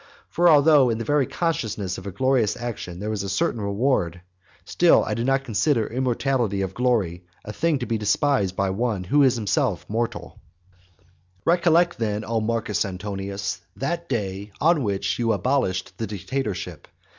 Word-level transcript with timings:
For 0.29 0.49
although 0.49 0.89
in 0.89 0.97
the 0.97 1.05
very 1.05 1.27
consciousness 1.27 1.99
of 1.99 2.07
a 2.07 2.11
glorious 2.11 2.57
action 2.57 2.97
there 2.99 3.13
is 3.13 3.21
a 3.21 3.29
certain 3.29 3.61
reward, 3.61 4.21
still 4.65 5.03
I 5.05 5.13
do 5.13 5.23
not 5.23 5.43
consider 5.43 5.85
immortality 5.85 6.61
of 6.63 6.73
glory 6.73 7.23
a 7.45 7.53
thing 7.53 7.77
to 7.77 7.85
be 7.85 7.99
despised 7.99 8.55
by 8.55 8.71
one 8.71 9.03
who 9.03 9.21
is 9.21 9.35
himself 9.35 9.85
mortal. 9.87 10.39
XLV. 10.41 11.03
Recollect 11.45 11.97
then, 11.99 12.25
O 12.25 12.41
Marcus 12.41 12.83
Antonius, 12.83 13.61
that 13.75 14.09
day 14.09 14.49
on 14.59 14.81
which 14.81 15.19
you 15.19 15.33
abolished 15.33 15.95
the 15.99 16.07
dictatorship. 16.07 16.87